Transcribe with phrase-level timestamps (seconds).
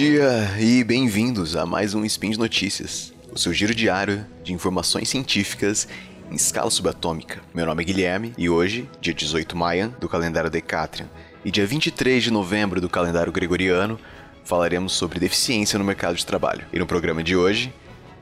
[0.00, 5.10] dia e bem-vindos a mais um Spin de Notícias, o seu giro diário de informações
[5.10, 5.86] científicas
[6.30, 7.42] em escala subatômica.
[7.52, 11.06] Meu nome é Guilherme e hoje, dia 18 Maia do calendário Decatrian
[11.44, 14.00] e dia 23 de novembro do calendário Gregoriano,
[14.42, 16.64] falaremos sobre deficiência no mercado de trabalho.
[16.72, 17.70] E no programa de hoje,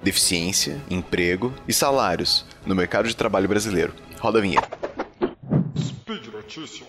[0.02, 3.94] deficiência, emprego e salários no mercado de trabalho brasileiro.
[4.18, 4.68] Roda a vinheta.
[5.78, 6.88] Speed Notícias.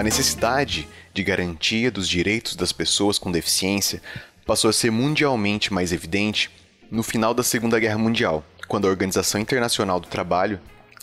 [0.00, 4.00] A necessidade de garantia dos direitos das pessoas com deficiência
[4.46, 6.50] passou a ser mundialmente mais evidente
[6.90, 10.58] no final da Segunda Guerra Mundial, quando a Organização Internacional do Trabalho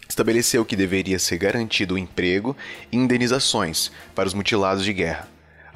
[0.10, 2.58] estabeleceu que deveria ser garantido o emprego
[2.91, 5.27] e indenizações para os mutilados de guerra.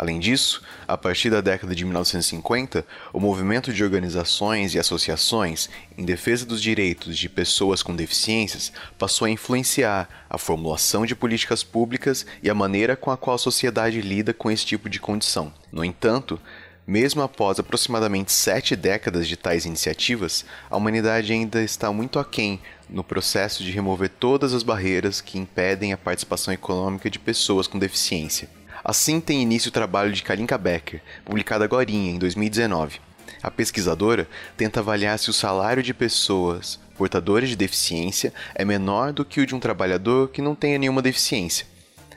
[0.02, 6.04] Além disso, a partir da década de 1950, o movimento de organizações e associações em
[6.04, 12.26] defesa dos direitos de pessoas com deficiências passou a influenciar a formulação de políticas públicas
[12.42, 15.54] e a maneira com a qual a sociedade lida com esse tipo de condição.
[15.72, 16.42] No entanto,
[16.88, 23.04] mesmo após aproximadamente sete décadas de tais iniciativas, a humanidade ainda está muito aquém no
[23.04, 28.50] processo de remover todas as barreiras que impedem a participação econômica de pessoas com deficiência.
[28.84, 33.00] Assim tem início o trabalho de Kalinka Becker, publicado agora em 2019.
[33.44, 39.26] A pesquisadora tenta avaliar se o salário de pessoas portadoras de deficiência é menor do
[39.26, 41.66] que o de um trabalhador que não tenha nenhuma deficiência.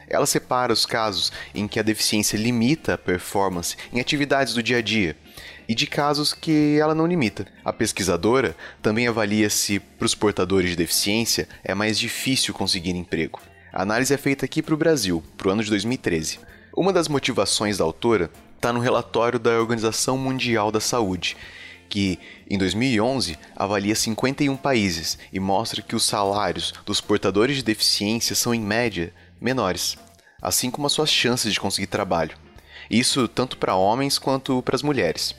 [0.08, 4.78] Ela separa os casos em que a deficiência limita a performance em atividades do dia
[4.78, 5.16] a dia
[5.66, 7.46] e de casos que ela não limita.
[7.64, 13.40] A pesquisadora também avalia se, para os portadores de deficiência, é mais difícil conseguir emprego.
[13.76, 16.38] A análise é feita aqui para o Brasil, para o ano de 2013.
[16.76, 21.36] Uma das motivações da autora está no relatório da Organização Mundial da Saúde,
[21.88, 28.36] que em 2011 avalia 51 países e mostra que os salários dos portadores de deficiência
[28.36, 29.98] são, em média, menores,
[30.40, 32.36] assim como as suas chances de conseguir trabalho.
[32.88, 35.34] Isso tanto para homens quanto para as mulheres.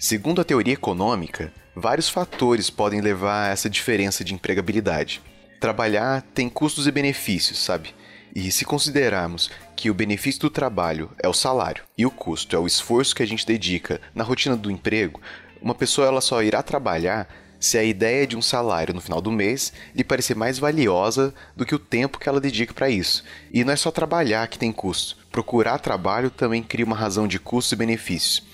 [0.00, 5.22] Segundo a teoria econômica, vários fatores podem levar a essa diferença de empregabilidade.
[5.60, 7.94] Trabalhar tem custos e benefícios, sabe?
[8.34, 12.58] E se considerarmos que o benefício do trabalho é o salário e o custo é
[12.58, 15.20] o esforço que a gente dedica na rotina do emprego,
[15.60, 19.32] uma pessoa ela só irá trabalhar se a ideia de um salário no final do
[19.32, 23.24] mês lhe parecer mais valiosa do que o tempo que ela dedica para isso.
[23.52, 25.16] E não é só trabalhar que tem custo.
[25.32, 28.46] Procurar trabalho também cria uma razão de custos e benefícios.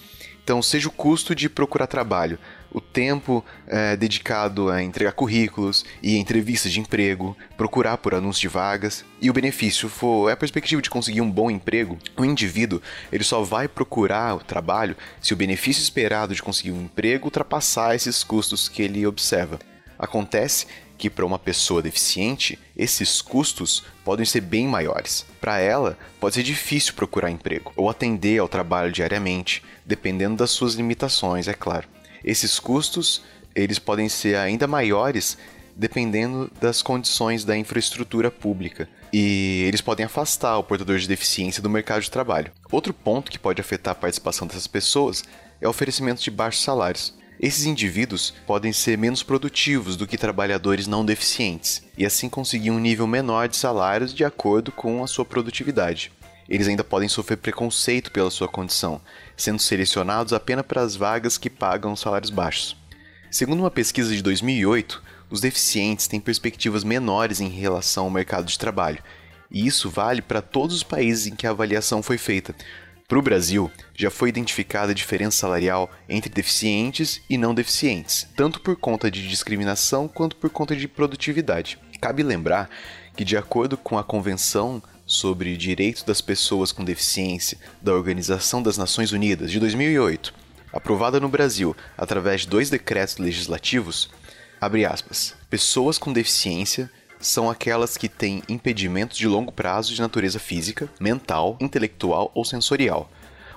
[0.43, 2.39] Então, seja o custo de procurar trabalho,
[2.75, 8.49] o tempo é, dedicado a entregar currículos e entrevistas de emprego, procurar por anúncios de
[8.49, 13.23] vagas, e o benefício for a perspectiva de conseguir um bom emprego, o indivíduo ele
[13.23, 18.25] só vai procurar o trabalho se o benefício esperado de conseguir um emprego ultrapassar esses
[18.25, 19.61] custos que ele observa.
[19.97, 20.67] Acontece
[20.99, 25.25] que para uma pessoa deficiente, esses custos podem ser bem maiores.
[25.41, 30.75] Para ela, pode ser difícil procurar emprego ou atender ao trabalho diariamente, dependendo das suas
[30.75, 31.94] limitações, é claro.
[32.25, 33.23] Esses custos,
[33.55, 35.37] eles podem ser ainda maiores
[35.77, 41.71] dependendo das condições da infraestrutura pública, e eles podem afastar o portador de deficiência do
[41.71, 42.53] mercado de trabalho.
[42.71, 45.25] Outro ponto que pode afetar a participação dessas pessoas
[45.61, 47.15] é o oferecimento de baixos salários.
[47.41, 52.79] Esses indivíduos podem ser menos produtivos do que trabalhadores não deficientes e assim conseguir um
[52.79, 56.13] nível menor de salários de acordo com a sua produtividade.
[56.49, 59.01] Eles ainda podem sofrer preconceito pela sua condição,
[59.37, 62.77] sendo selecionados apenas para as vagas que pagam salários baixos.
[63.31, 68.59] Segundo uma pesquisa de 2008, os deficientes têm perspectivas menores em relação ao mercado de
[68.59, 69.03] trabalho,
[69.51, 72.55] e isso vale para todos os países em que a avaliação foi feita,
[73.07, 78.61] para o Brasil, já foi identificada a diferença salarial entre deficientes e não deficientes, tanto
[78.63, 81.79] por conta de discriminação quanto por conta de produtividade.
[82.01, 82.71] Cabe lembrar
[83.15, 84.83] que, de acordo com a Convenção
[85.15, 90.35] sobre Direitos das Pessoas com Deficiência da Organização das Nações Unidas de 2008,
[90.73, 94.11] aprovada no Brasil através de dois decretos legislativos,
[94.61, 96.91] abre aspas, pessoas com deficiência
[97.21, 103.11] são aquelas que têm impedimentos de longo prazo de natureza física, mental, intelectual ou sensorial,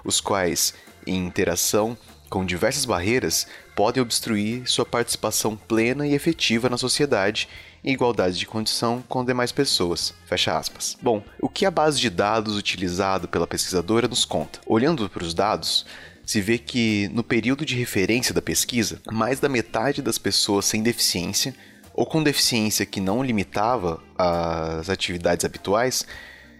[0.06, 0.76] os quais,
[1.06, 1.98] em interação
[2.30, 7.50] com diversas barreiras, podem obstruir sua participação plena e efetiva na sociedade
[7.84, 10.14] em igualdade de condição com demais pessoas.
[10.26, 10.98] Fecha aspas.
[11.02, 14.60] Bom, o que a base de dados utilizada pela pesquisadora nos conta?
[14.66, 15.86] Olhando para os dados,
[16.26, 20.84] se vê que no período de referência da pesquisa, mais da metade das pessoas sem
[20.84, 21.56] deficiência
[21.94, 26.06] ou com deficiência que não limitava as atividades habituais,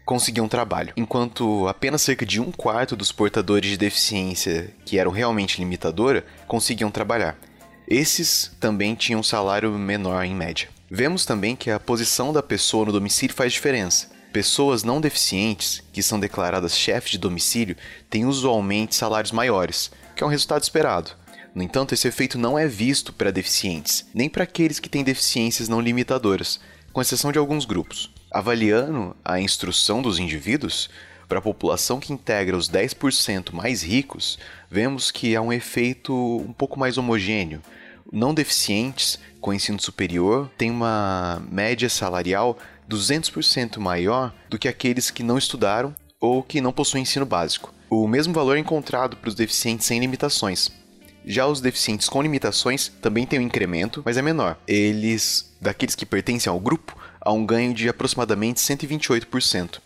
[0.06, 5.60] conseguiam trabalho, enquanto apenas cerca de um quarto dos portadores de deficiência que eram realmente
[5.60, 7.38] limitadora conseguiam trabalhar.
[7.86, 10.70] Esses também tinham um salário menor em média.
[10.90, 14.10] Vemos também que a posição da pessoa no domicílio faz diferença.
[14.32, 17.76] Pessoas não deficientes, que são declaradas chefes de domicílio,
[18.10, 21.12] têm usualmente salários maiores, que é um resultado esperado.
[21.54, 25.68] No entanto, esse efeito não é visto para deficientes, nem para aqueles que têm deficiências
[25.68, 26.60] não limitadoras,
[26.94, 28.10] com exceção de alguns grupos.
[28.32, 30.90] Avaliando a instrução dos indivíduos,
[31.28, 34.40] para a população que integra os 10% mais ricos,
[34.72, 37.62] vemos que há um efeito um pouco mais homogêneo.
[38.12, 42.58] Não deficientes com ensino superior têm uma média salarial
[42.90, 47.74] 200% maior do que aqueles que não estudaram ou que não possuem ensino básico.
[47.90, 50.72] O mesmo valor é encontrado para os deficientes sem limitações.
[51.26, 54.58] Já os deficientes com limitações também têm um incremento, mas é menor.
[54.66, 59.82] Eles, daqueles que pertencem ao grupo, há um ganho de aproximadamente 128%.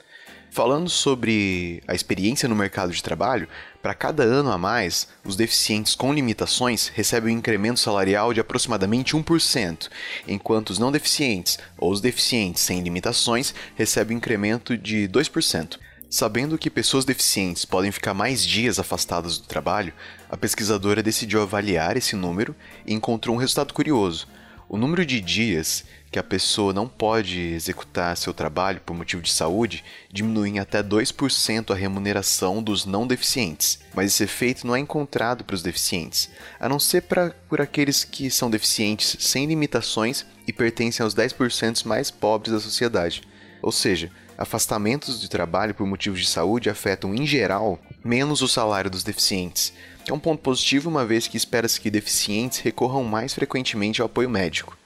[0.54, 3.48] Falando sobre a experiência no mercado de trabalho,
[3.82, 9.16] para cada ano a mais, os deficientes com limitações recebem um incremento salarial de aproximadamente
[9.16, 9.88] 1%,
[10.28, 15.80] enquanto os não deficientes ou os deficientes sem limitações recebem um incremento de 2%.
[16.10, 19.94] Sabendo que pessoas deficientes podem ficar mais dias afastadas do trabalho,
[20.30, 22.54] a pesquisadora decidiu avaliar esse número
[22.86, 24.28] e encontrou um resultado curioso.
[24.74, 29.30] O número de dias que a pessoa não pode executar seu trabalho por motivo de
[29.30, 34.80] saúde diminui em até 2% a remuneração dos não deficientes, mas esse efeito não é
[34.80, 40.26] encontrado para os deficientes, a não ser pra, por aqueles que são deficientes sem limitações
[40.48, 43.24] e pertencem aos 10% mais pobres da sociedade.
[43.62, 48.90] Ou seja, afastamentos de trabalho por motivos de saúde afetam, em geral, menos o salário
[48.90, 53.34] dos deficientes, que é um ponto positivo uma vez que espera-se que deficientes recorram mais
[53.34, 54.78] frequentemente ao apoio médico.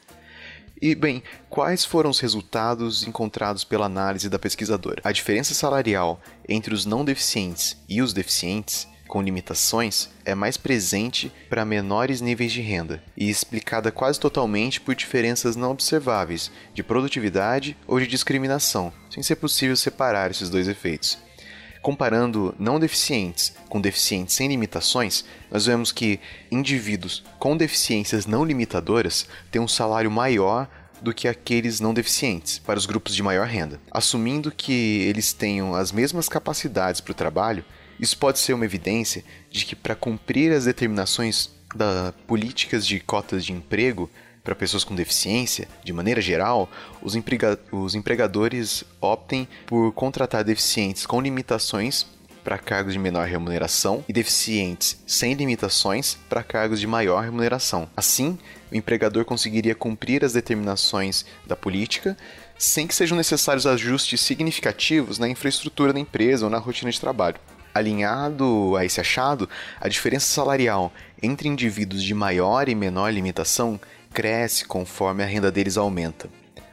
[0.82, 5.02] E, bem, quais foram os resultados encontrados pela análise da pesquisadora?
[5.04, 11.32] A diferença salarial entre os não deficientes e os deficientes com limitações é mais presente
[11.50, 17.78] para menores níveis de renda e explicada quase totalmente por diferenças não observáveis de produtividade
[17.88, 21.18] ou de discriminação, sem ser possível separar esses dois efeitos.
[21.86, 29.28] Comparando não deficientes com deficientes sem limitações, nós vemos que indivíduos com deficiências não limitadoras
[29.52, 30.68] têm um salário maior
[31.00, 33.80] do que aqueles não deficientes, para os grupos de maior renda.
[33.92, 37.64] Assumindo que eles tenham as mesmas capacidades para o trabalho,
[38.00, 43.46] isso pode ser uma evidência de que, para cumprir as determinações das políticas de cotas
[43.46, 44.10] de emprego,
[44.46, 46.70] para pessoas com deficiência, de maneira geral,
[47.02, 52.06] os, emprega os empregadores optem por contratar deficientes com limitações
[52.44, 57.90] para cargos de menor remuneração e deficientes sem limitações para cargos de maior remuneração.
[57.98, 58.38] Assim,
[58.72, 62.16] o empregador conseguiria cumprir as determinações da política
[62.56, 67.38] sem que sejam necessários ajustes significativos na infraestrutura da empresa ou na rotina de trabalho.
[67.76, 69.50] Alinhado a esse achado,
[69.82, 73.78] a diferença salarial entre indivíduos de maior e menor limitação
[74.14, 76.30] cresce conforme a renda deles aumenta.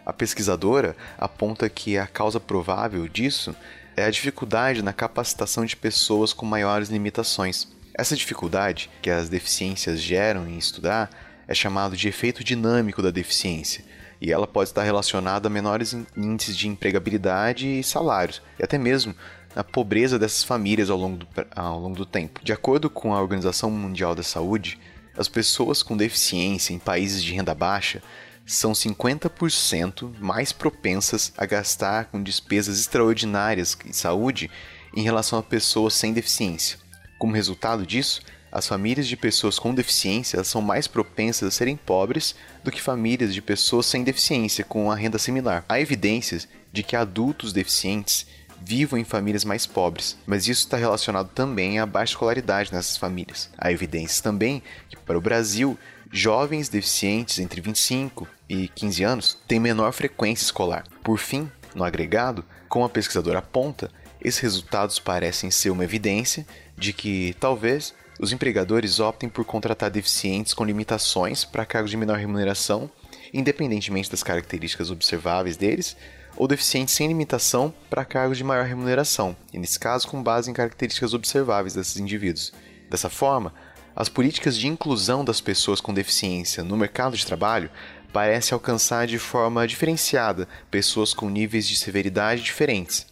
[0.07, 3.53] A pesquisadora aponta que a causa provável disso
[3.97, 7.67] é a dificuldade na capacitação de pessoas com maiores limitações.
[7.93, 11.11] Essa dificuldade que as deficiências geram em estudar
[11.49, 13.85] é chamado de efeito dinâmico da deficiência,
[14.21, 19.17] e ela pode estar relacionada a menores índices de empregabilidade e salários, e até mesmo
[19.55, 22.41] na pobreza dessas famílias ao longo do, ao longo do tempo.
[22.43, 24.79] De acordo com a Organização Mundial da Saúde,
[25.17, 28.03] as pessoas com deficiência em países de renda baixa
[28.47, 34.51] são 50% mais propensas a gastar com despesas extraordinárias em saúde
[34.95, 36.79] em relação a pessoas sem deficiência.
[37.19, 42.35] Como resultado disso, as famílias de pessoas com deficiência são mais propensas a serem pobres
[42.63, 45.65] do que famílias de pessoas sem deficiência com a renda similar.
[45.69, 48.27] Há evidências de que adultos deficientes
[48.65, 53.51] vivam em famílias mais pobres, mas isso está relacionado também à baixa escolaridade nessas famílias.
[53.59, 55.79] Há evidências também que, para o Brasil,
[56.11, 60.85] jovens deficientes entre 25 e 15 anos têm menor frequência escolar.
[61.03, 63.91] Por fim, no agregado, como a pesquisadora aponta,
[64.21, 70.55] esses resultados parecem ser uma evidência de que, talvez, os empregadores optem por contratar deficientes
[70.55, 72.91] com limitações para cargos de menor remuneração,
[73.33, 75.97] independentemente das características observáveis deles,
[76.37, 80.55] ou deficientes sem limitação para cargos de maior remuneração, e nesse caso com base em
[80.55, 82.53] características observáveis desses indivíduos.
[82.91, 83.55] Dessa forma,
[83.95, 87.71] as políticas de inclusão das pessoas com deficiência no mercado de trabalho
[88.13, 93.07] parecem alcançar de forma diferenciada pessoas com níveis de severidade diferentes,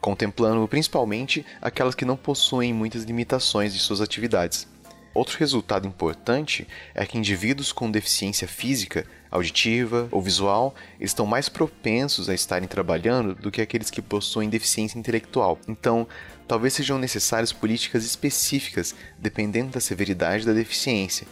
[0.00, 4.68] contemplando principalmente aquelas que não possuem muitas limitações de suas atividades.
[5.14, 12.28] Outro resultado importante é que indivíduos com deficiência física, auditiva ou visual estão mais propensos
[12.28, 15.58] a estarem trabalhando do que aqueles que possuem deficiência intelectual.
[15.68, 16.06] Então,
[16.46, 21.26] talvez sejam necessárias políticas específicas dependendo da severidade da deficiência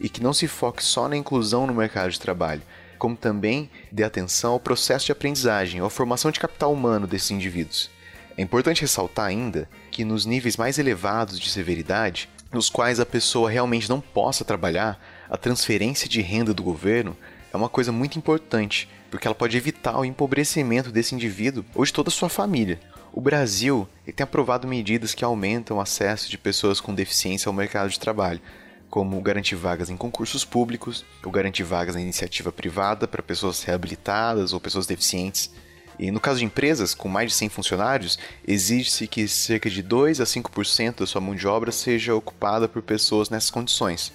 [0.00, 2.62] e que não se foque só na inclusão no mercado de trabalho,
[2.98, 7.30] como também dê atenção ao processo de aprendizagem ou à formação de capital humano desses
[7.30, 7.90] indivíduos.
[8.36, 13.50] É importante ressaltar ainda que nos níveis mais elevados de severidade, nos quais a pessoa
[13.50, 14.98] realmente não possa trabalhar,
[15.28, 17.16] a transferência de renda do governo
[17.52, 21.92] é uma coisa muito importante, porque ela pode evitar o empobrecimento desse indivíduo ou de
[21.92, 22.78] toda a sua família.
[23.12, 27.90] O Brasil tem aprovado medidas que aumentam o acesso de pessoas com deficiência ao mercado
[27.90, 28.40] de trabalho,
[28.88, 34.52] como garantir vagas em concursos públicos, ou garantir vagas na iniciativa privada para pessoas reabilitadas
[34.52, 35.50] ou pessoas deficientes.
[35.98, 40.20] E no caso de empresas com mais de 100 funcionários, exige-se que cerca de 2
[40.20, 44.12] a 5% da sua mão de obra seja ocupada por pessoas nessas condições.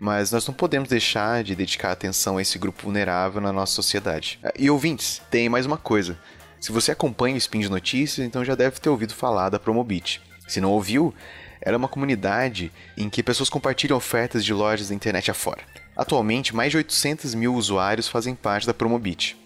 [0.00, 4.40] Mas nós não podemos deixar de dedicar atenção a esse grupo vulnerável na nossa sociedade.
[4.58, 6.18] E ouvintes, tem mais uma coisa.
[6.58, 10.22] Se você acompanha o Spin de Notícias, então já deve ter ouvido falar da Promobit.
[10.48, 11.14] Se não ouviu,
[11.60, 15.60] era uma comunidade em que pessoas compartilham ofertas de lojas da internet afora.
[15.94, 19.36] Atualmente, mais de 800 mil usuários fazem parte da Promobit.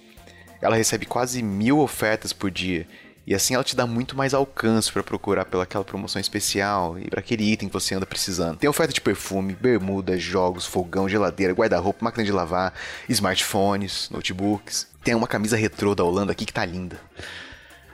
[0.62, 2.86] Ela recebe quase mil ofertas por dia
[3.26, 7.20] e assim ela te dá muito mais alcance para procurar pelaquela promoção especial e para
[7.20, 8.58] aquele item que você anda precisando.
[8.58, 12.74] Tem oferta de perfume, bermuda, jogos, fogão, geladeira, guarda-roupa, máquina de lavar,
[13.08, 14.86] smartphones, notebooks.
[15.02, 17.00] Tem uma camisa retrô da Holanda aqui que tá linda.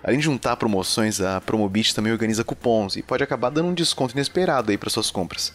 [0.02, 4.14] Além de juntar promoções, a Promobit também organiza cupons e pode acabar dando um desconto
[4.14, 5.52] inesperado aí para suas compras.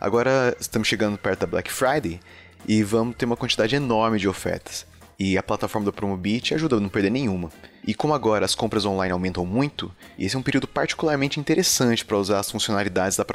[0.00, 2.20] Agora estamos chegando perto da Black Friday
[2.66, 4.86] e vamos ter uma quantidade enorme de ofertas.
[5.20, 7.50] E a plataforma da Promobit ajuda a não perder nenhuma.
[7.84, 12.16] E como agora as compras online aumentam muito, esse é um período particularmente interessante para
[12.16, 13.26] usar as funcionalidades da,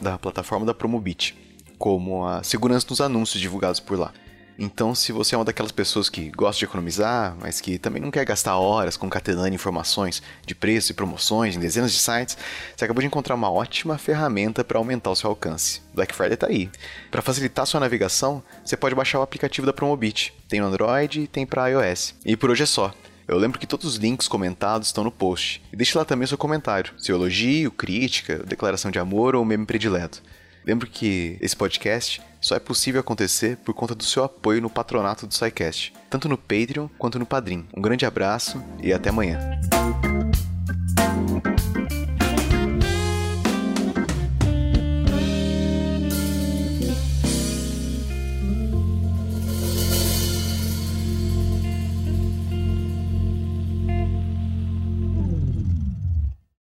[0.00, 1.36] da plataforma da Promobit,
[1.78, 4.12] como a segurança nos anúncios divulgados por lá.
[4.58, 8.10] Então, se você é uma daquelas pessoas que gosta de economizar, mas que também não
[8.10, 12.36] quer gastar horas concatenando informações de preços e promoções em dezenas de sites,
[12.76, 15.80] você acabou de encontrar uma ótima ferramenta para aumentar o seu alcance.
[15.94, 16.70] Black Friday está aí.
[17.10, 20.34] Para facilitar sua navegação, você pode baixar o aplicativo da Promobit.
[20.48, 22.14] Tem no Android e tem para iOS.
[22.24, 22.94] E por hoje é só.
[23.26, 25.62] Eu lembro que todos os links comentados estão no post.
[25.72, 30.22] E deixe lá também seu comentário, seu elogio, crítica, declaração de amor ou meme predileto.
[30.64, 35.26] Lembro que esse podcast só é possível acontecer por conta do seu apoio no patronato
[35.26, 37.66] do SciCast, tanto no Patreon quanto no Padrim.
[37.74, 39.38] Um grande abraço e até amanhã.